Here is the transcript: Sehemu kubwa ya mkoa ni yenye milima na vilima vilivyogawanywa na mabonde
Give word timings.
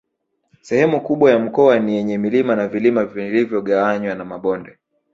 Sehemu 0.61 1.01
kubwa 1.01 1.31
ya 1.31 1.39
mkoa 1.39 1.79
ni 1.79 1.95
yenye 1.95 2.17
milima 2.17 2.55
na 2.55 2.67
vilima 2.67 3.05
vilivyogawanywa 3.05 4.15
na 4.15 4.25
mabonde 4.25 4.77